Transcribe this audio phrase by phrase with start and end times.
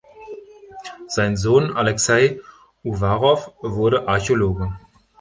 [1.09, 2.39] Sein Sohn Alexei
[2.83, 4.75] Uwarow wurde Archäologe.